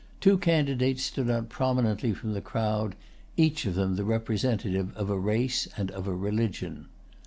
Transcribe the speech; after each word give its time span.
Two 0.19 0.39
candidates 0.39 1.03
stood 1.03 1.29
out 1.29 1.49
prominently 1.49 2.11
from 2.11 2.33
the 2.33 2.41
crowd, 2.41 2.95
each 3.37 3.67
of 3.67 3.75
them 3.75 3.97
the 3.97 4.03
representative 4.03 4.91
of 4.97 5.11
a 5.11 5.19
race 5.19 5.67
and 5.77 5.91
of 5.91 6.07
a 6.07 6.15
religion. 6.15 6.87